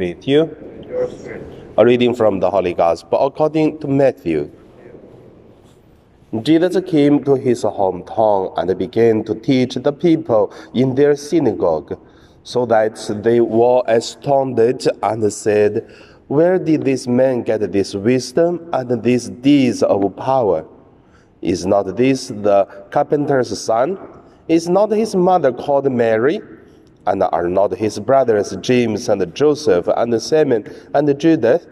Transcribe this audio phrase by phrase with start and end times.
[0.00, 0.42] with you.
[1.76, 4.48] A reading from the Holy Gospel according to Matthew.
[6.40, 11.98] Jesus came to his hometown and began to teach the people in their synagogue,
[12.44, 15.92] so that they were astounded and said,
[16.28, 20.64] Where did this man get this wisdom and these deeds of power?
[21.42, 23.98] Is not this the carpenter's son?
[24.46, 26.40] Is not his mother called Mary?
[27.08, 31.66] And are not his brothers James and Joseph and Simon and Judas,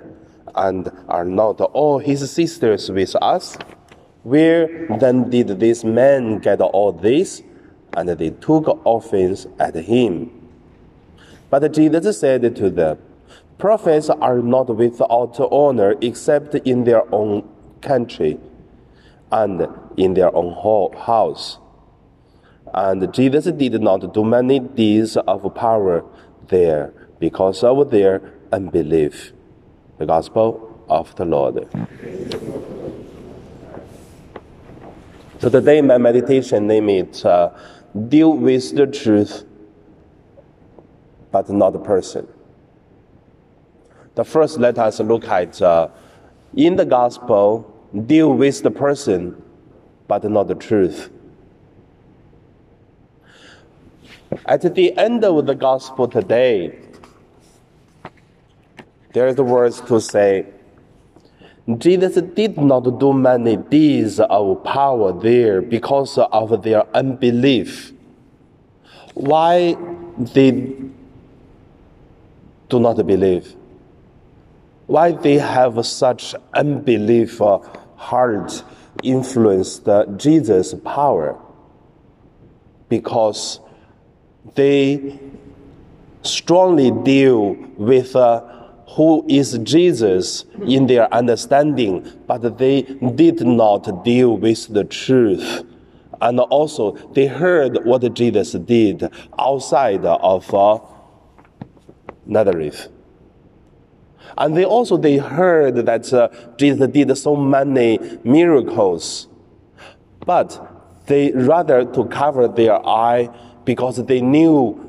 [0.55, 3.59] and are not all his sisters with us?
[4.23, 7.43] Where then did this man get all this?
[7.95, 10.31] And they took offense at him.
[11.51, 12.99] But Jesus said to them,
[13.59, 17.47] Prophets are not without honor except in their own
[17.83, 18.39] country
[19.31, 20.53] and in their own
[20.97, 21.59] house.
[22.75, 26.05] And Jesus did not do many deeds of power
[26.49, 29.33] there because of their unbelief.
[29.99, 31.69] The Gospel of the Lord.
[35.39, 37.51] So today my meditation name it uh,
[38.09, 39.45] deal with the truth,
[41.31, 42.27] but not the person.
[44.15, 45.89] The first let us look at uh,
[46.55, 47.73] in the Gospel
[48.07, 49.43] deal with the person,
[50.09, 51.11] but not the truth.
[54.47, 56.79] At the end of the gospel today,
[59.13, 60.47] there is the words to say,
[61.79, 67.93] Jesus did not do many deeds of power there because of their unbelief.
[69.15, 69.77] Why
[70.19, 70.51] they
[72.69, 73.57] do not believe?
[74.87, 77.59] Why they have such unbelief uh,
[77.97, 78.63] heart
[79.03, 81.37] influenced uh, Jesus' power?
[82.89, 83.59] Because
[84.55, 85.19] they
[86.23, 88.41] strongly deal with uh,
[88.89, 95.65] who is Jesus in their understanding, but they did not deal with the truth.
[96.21, 100.79] And also, they heard what Jesus did outside of uh,
[102.25, 102.89] Nazareth.
[104.39, 109.29] And they also they heard that uh, Jesus did so many miracles,
[110.25, 113.29] but they rather to cover their eye
[113.67, 114.83] because they knew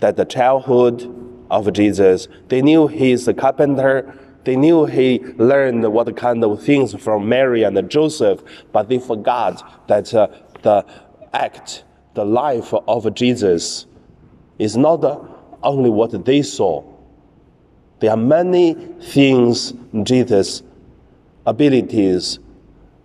[0.00, 1.14] that the childhood
[1.50, 6.94] of Jesus, they knew he's a carpenter, they knew he learned what kind of things
[6.94, 10.28] from Mary and Joseph, but they forgot that uh,
[10.62, 10.84] the
[11.34, 11.84] act,
[12.14, 13.86] the life of Jesus
[14.58, 15.04] is not
[15.62, 16.82] only what they saw.
[18.00, 20.62] There are many things Jesus'
[21.44, 22.38] abilities,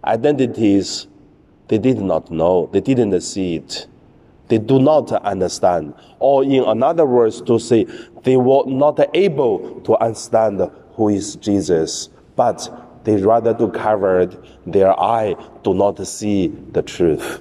[0.06, 1.08] identities,
[1.68, 3.88] they did not know, they didn't see it.
[4.51, 5.95] They do not understand.
[6.19, 7.87] Or in another words, to say
[8.25, 10.61] they were not able to understand
[10.95, 12.69] who is Jesus, but
[13.05, 14.27] they rather to cover
[14.67, 17.41] their eye, do not see the truth.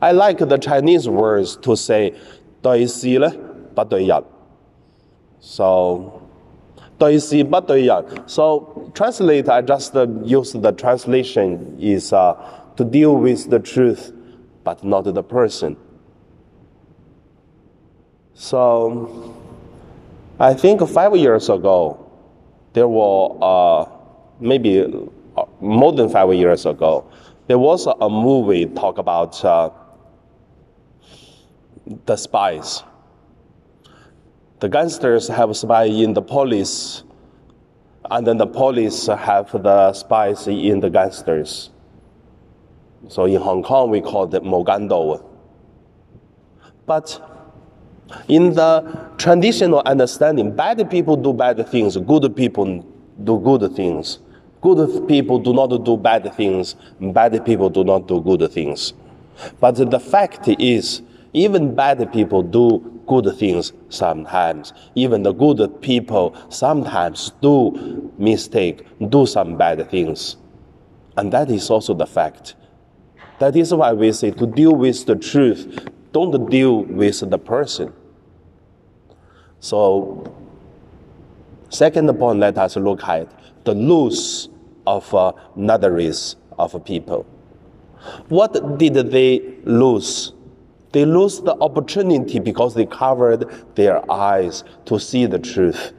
[0.00, 2.14] I like the Chinese words to say
[2.62, 3.30] 对事咧
[3.74, 4.24] 不对人.
[5.38, 6.00] So
[6.98, 8.04] 对事不对人.
[8.26, 9.94] So translate, I just
[10.24, 12.34] use the translation is uh,
[12.76, 14.12] to deal with the truth
[14.65, 15.77] but not the person.
[18.33, 19.33] So,
[20.39, 22.11] I think five years ago,
[22.73, 23.85] there were uh,
[24.41, 24.81] maybe
[25.37, 27.09] uh, more than five years ago,
[27.47, 29.69] there was a movie talk about uh,
[32.05, 32.83] the spies.
[34.59, 37.03] The gangsters have spy in the police,
[38.09, 41.69] and then the police have the spies in the gangsters.
[43.07, 45.23] So in Hong Kong, we call it Mogando.
[46.85, 47.21] But
[48.27, 52.85] in the traditional understanding, bad people do bad things, good people
[53.23, 54.19] do good things.
[54.61, 58.93] Good people do not do bad things, bad people do not do good things.
[59.59, 61.01] But the fact is,
[61.33, 64.73] even bad people do good things sometimes.
[64.95, 70.37] Even the good people sometimes do mistake, do some bad things.
[71.17, 72.55] And that is also the fact.
[73.39, 77.93] That is why we say to deal with the truth, don't deal with the person.
[79.59, 80.33] So,
[81.69, 83.27] second point, let us look at
[83.65, 84.47] the loss
[84.87, 85.33] of uh,
[86.57, 87.25] of people.
[88.29, 90.33] What did they lose?
[90.91, 95.91] They lose the opportunity because they covered their eyes to see the truth.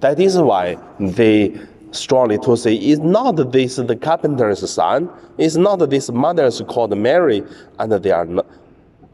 [0.00, 1.60] That is why they
[1.92, 5.10] strongly to say, is not this the carpenter's son?
[5.38, 7.42] Is not this mother's called Mary?
[7.78, 8.46] And they are not,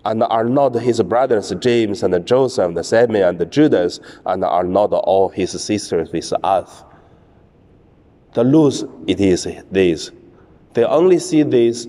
[0.04, 4.92] and are not his brothers James and Joseph and Simon and Judas, and are not
[4.92, 6.84] all his sisters with us.
[8.34, 10.10] The lose it is this.
[10.74, 11.86] They only see this,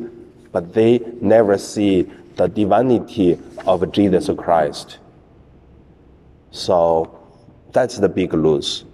[0.51, 2.03] but they never see
[2.35, 4.99] the divinity of Jesus Christ.
[6.51, 7.19] So
[7.71, 8.85] that's the big lose.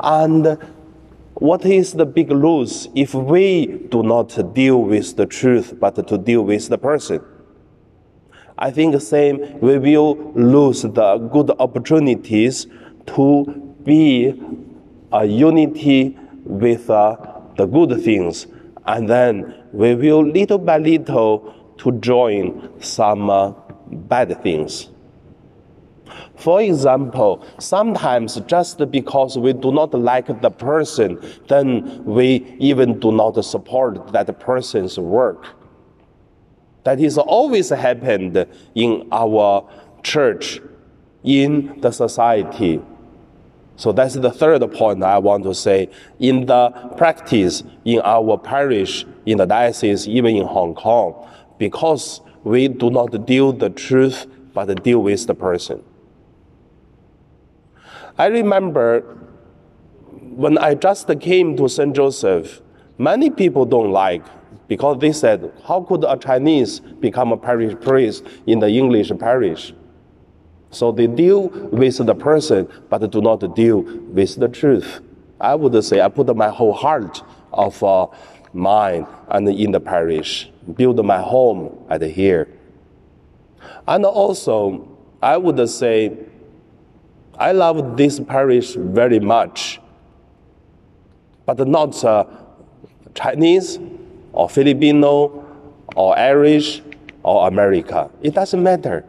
[0.00, 0.58] And
[1.34, 6.18] what is the big lose if we do not deal with the truth but to
[6.18, 7.20] deal with the person?
[8.58, 12.66] I think same we will lose the good opportunities
[13.14, 13.44] to
[13.84, 14.34] be
[15.12, 17.16] a unity with uh,
[17.56, 18.46] the good things,
[18.86, 23.52] and then we will little by little to join some uh,
[23.90, 24.88] bad things.
[26.36, 33.12] For example, sometimes just because we do not like the person, then we even do
[33.12, 35.46] not support that person's work.
[36.84, 39.68] That is always happened in our
[40.02, 40.60] church,
[41.24, 42.80] in the society.
[43.74, 45.90] So that's the third point I want to say.
[46.18, 52.68] In the practice in our parish, in the diocese, even in Hong Kong, because we
[52.68, 55.82] do not deal the truth, but deal with the person.
[58.18, 59.00] I remember
[60.36, 61.94] when I just came to St.
[61.94, 62.60] Joseph,
[62.98, 64.24] many people don't like
[64.68, 69.74] because they said, how could a Chinese become a parish priest in the English parish?
[70.70, 75.00] So they deal with the person, but do not deal with the truth.
[75.40, 77.22] I would say I put my whole heart
[77.52, 78.08] of uh,
[78.52, 82.48] mine and in the parish, build my home at here.
[83.86, 84.88] And also,
[85.22, 86.16] I would say,
[87.38, 89.80] I love this parish very much,
[91.44, 92.24] but not uh,
[93.14, 93.78] Chinese
[94.32, 95.44] or Filipino
[95.94, 96.82] or Irish
[97.22, 98.10] or America.
[98.22, 99.04] It doesn't matter.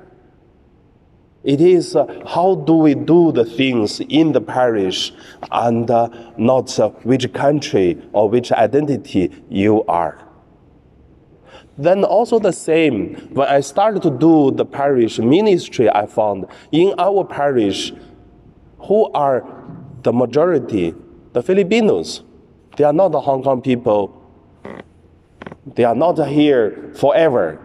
[1.44, 5.14] It is uh, how do we do the things in the parish
[5.50, 10.28] and uh, not uh, which country or which identity you are.
[11.78, 16.94] Then also the same, when I started to do the parish ministry, I found in
[16.98, 17.94] our parish,
[18.80, 19.46] who are
[20.04, 20.96] the majority?
[21.34, 22.24] The Filipinos.
[22.78, 24.18] They are not the Hong Kong people
[25.76, 27.60] they are not here forever.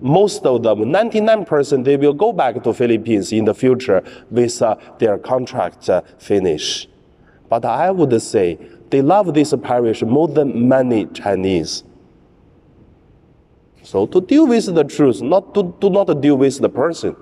[0.00, 4.76] Most of them, 99%, they will go back to Philippines in the future with uh,
[4.98, 6.88] their contract uh, finish.
[7.48, 8.58] But I would say
[8.90, 11.84] they love this parish more than many Chinese.
[13.82, 17.16] So to deal with the truth, not to, do not deal with the person.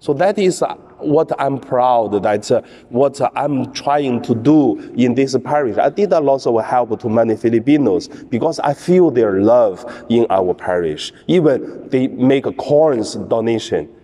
[0.00, 0.64] So that is
[0.96, 5.76] what I'm proud that uh, what I'm trying to do in this parish.
[5.76, 10.26] I did a lot of help to many Filipinos because I feel their love in
[10.30, 11.12] our parish.
[11.26, 13.94] Even they make a coins donation.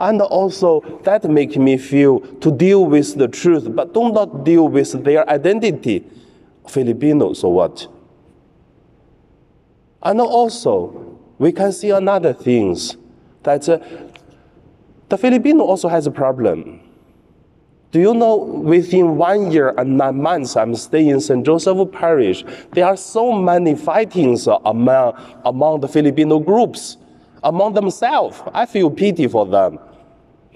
[0.00, 4.66] And also that makes me feel to deal with the truth, but do not deal
[4.68, 6.04] with their identity.
[6.68, 7.86] Filipinos or what?
[10.02, 12.96] And also we can see another things
[13.46, 13.78] that uh,
[15.08, 16.80] the Filipino also has a problem.
[17.92, 21.46] Do you know within one year and nine months I'm staying in St.
[21.46, 25.14] Joseph Parish, there are so many fightings among,
[25.44, 26.98] among the Filipino groups,
[27.42, 28.42] among themselves.
[28.52, 29.78] I feel pity for them.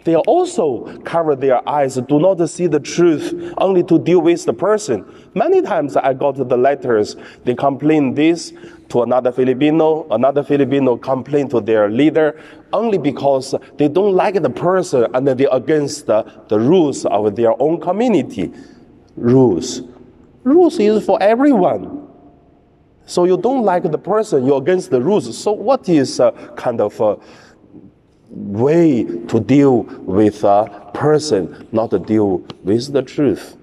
[0.04, 4.54] They also cover their eyes, do not see the truth, only to deal with the
[4.54, 5.04] person.
[5.34, 8.52] Many times I got the letters, they complain this
[8.88, 12.40] to another Filipino, another Filipino complain to their leader,
[12.72, 17.60] only because they don't like the person and they're against the, the rules of their
[17.60, 18.52] own community.
[19.16, 19.82] Rules.
[20.44, 22.08] Rules is for everyone.
[23.06, 25.36] So you don't like the person, you're against the rules.
[25.36, 27.16] So what is a kind of a
[28.30, 33.56] way to deal with a person, not to deal with the truth?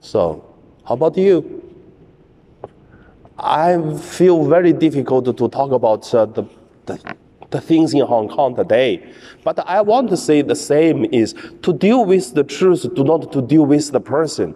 [0.00, 0.44] So,
[0.86, 1.62] how about you?
[3.38, 6.44] I feel very difficult to talk about uh, the,
[6.86, 7.16] the,
[7.50, 9.12] the things in Hong Kong today.
[9.44, 13.32] But I want to say the same is to deal with the truth, do not
[13.32, 14.54] to deal with the person.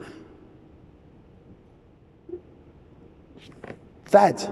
[4.13, 4.51] That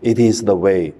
[0.00, 0.94] it is the way.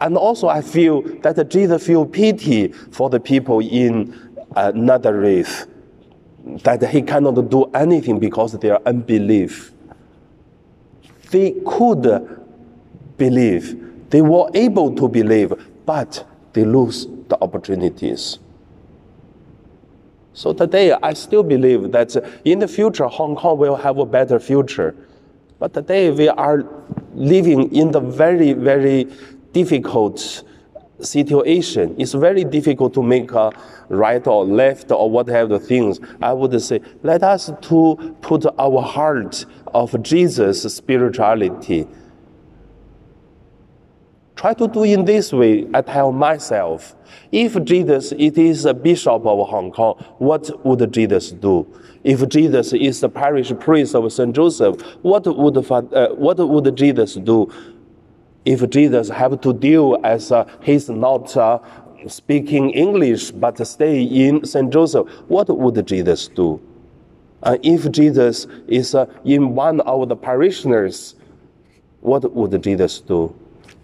[0.00, 4.14] And also I feel that Jesus feel pity for the people in
[4.54, 5.66] uh, Nazareth,
[6.62, 9.72] that he cannot do anything because their unbelief
[11.30, 12.44] they could
[13.16, 15.52] believe, they were able to believe,
[15.84, 18.38] but they lose the opportunities.
[20.32, 24.38] So today, I still believe that in the future, Hong Kong will have a better
[24.38, 24.94] future.
[25.58, 26.64] But today we are
[27.14, 29.08] living in the very, very
[29.52, 30.44] difficult
[31.00, 31.94] situation.
[31.98, 33.52] It's very difficult to make a
[33.88, 36.00] right or left or whatever the things.
[36.20, 41.86] I would say, let us to put our heart of Jesus' spirituality.
[44.36, 45.66] Try to do in this way.
[45.74, 46.94] I tell myself,
[47.32, 51.66] if Jesus it is a bishop of Hong Kong, what would Jesus do?
[52.04, 54.34] If Jesus is the parish priest of St.
[54.34, 57.50] Joseph, what would, uh, what would Jesus do?
[58.44, 61.58] If Jesus have to deal as uh, he's not uh,
[62.06, 64.72] speaking English but stay in St.
[64.72, 66.60] Joseph, what would Jesus do?
[67.42, 71.14] Uh, if Jesus is uh, in one of the parishioners,
[72.00, 73.34] what would Jesus do?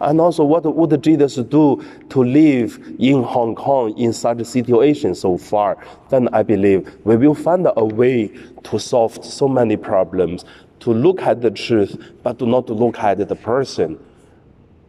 [0.01, 5.15] And also, what would Jesus do to live in Hong Kong in such a situation
[5.15, 5.79] so far?
[6.11, 8.33] Then I believe we will find a way
[8.65, 10.45] to solve so many problems,
[10.81, 13.99] to look at the truth, but to not look at the person.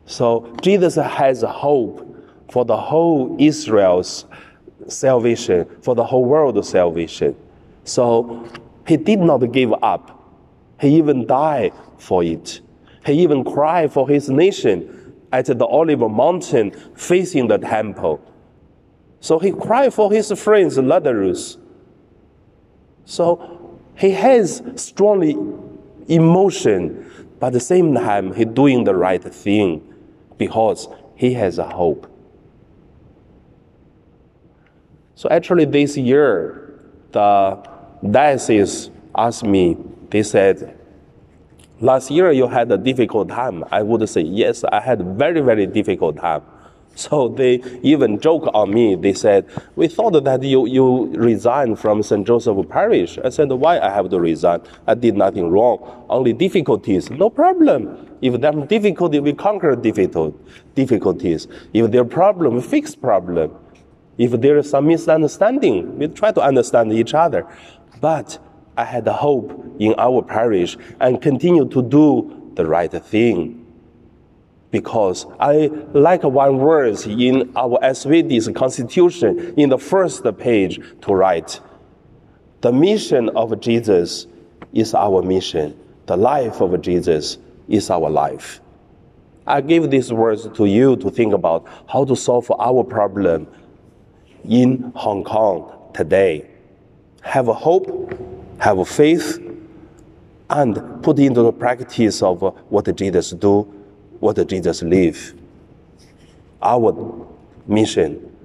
[0.06, 2.16] So Jesus has hope
[2.52, 4.26] for the whole Israel's
[4.88, 7.36] salvation, for the whole world's salvation.
[7.84, 8.48] So
[8.88, 10.12] he did not give up.
[10.80, 12.62] He even died for it.
[13.06, 18.22] He even cried for his nation at the Olive Mountain facing the temple.
[19.20, 21.58] So he cried for his friends, Lazarus.
[23.06, 25.36] So he has strongly
[26.08, 29.95] emotion, but at the same time, he's doing the right thing
[30.38, 32.12] because he has a hope.
[35.16, 36.80] So actually, this year,
[37.12, 37.68] the
[38.10, 39.78] diocese asked me,
[40.10, 40.78] they said,
[41.82, 43.66] Last year you had a difficult time.
[43.70, 46.42] I would say, yes, I had very, very difficult time.
[46.96, 48.96] So they even joke on me.
[48.96, 52.26] They said, we thought that you, you resigned from St.
[52.26, 53.20] Joseph Parish.
[53.24, 54.62] I said, why I have to resign?
[54.88, 56.06] I did nothing wrong.
[56.10, 57.10] Only difficulties.
[57.10, 58.18] No problem.
[58.22, 60.40] If there's difficulty, we conquer difficult,
[60.74, 61.48] difficulties.
[61.74, 63.56] If there's problem, we fix problem.
[64.18, 67.46] If there is some misunderstanding, we try to understand each other.
[68.00, 68.40] But
[68.78, 73.65] I had hope in our parish and continue to do the right thing.
[74.76, 81.62] Because I like one word in our SVD's constitution in the first page to write
[82.60, 84.28] The mission of Jesus
[84.74, 87.38] is our mission, the life of Jesus
[87.70, 88.60] is our life.
[89.48, 93.48] I give these words to you to think about how to solve our problem
[94.44, 96.50] in Hong Kong today.
[97.22, 98.14] Have a hope
[98.60, 99.40] have a faith,
[100.50, 103.72] and put into the practice of what Jesus do,
[104.20, 105.34] what did Jesus live.
[106.62, 107.28] Our
[107.68, 108.36] mission,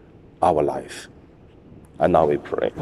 [0.43, 1.09] our life.
[1.99, 2.73] And now we pray.